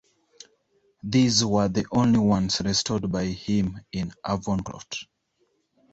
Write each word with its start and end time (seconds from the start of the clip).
These 1.03 1.45
were 1.45 1.67
the 1.67 1.85
only 1.91 2.17
ones 2.17 2.59
restored 2.65 3.11
by 3.11 3.25
him 3.25 3.81
in 3.91 4.11
Avoncroft. 4.25 5.05